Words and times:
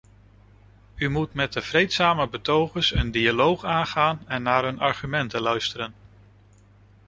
U 0.95 1.09
moet 1.09 1.33
met 1.33 1.53
de 1.53 1.61
vreedzame 1.61 2.29
betogers 2.29 2.93
een 2.93 3.11
dialoog 3.11 3.63
aangaan 3.63 4.19
en 4.27 4.41
naar 4.43 4.63
hun 4.63 4.79
argumenten 4.79 5.41
luisteren. 5.41 5.93